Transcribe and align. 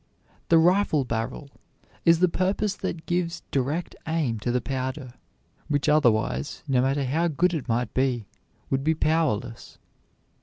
The 0.49 0.57
rifle 0.57 1.05
barrel 1.05 1.51
is 2.05 2.21
the 2.21 2.27
purpose 2.27 2.75
that 2.77 3.05
gives 3.05 3.43
direct 3.51 3.95
aim 4.07 4.39
to 4.39 4.51
the 4.51 4.59
powder, 4.59 5.13
which 5.67 5.87
otherwise, 5.87 6.63
no 6.67 6.81
matter 6.81 7.05
how 7.05 7.27
good 7.27 7.53
it 7.53 7.69
might 7.69 7.93
be, 7.93 8.25
would 8.71 8.83
be 8.83 8.95
powerless. 8.95 9.77